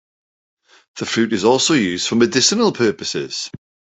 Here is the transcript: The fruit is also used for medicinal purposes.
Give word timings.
The 0.97 1.05
fruit 1.05 1.31
is 1.31 1.43
also 1.43 1.75
used 1.75 2.07
for 2.07 2.15
medicinal 2.15 2.71
purposes. 2.71 3.51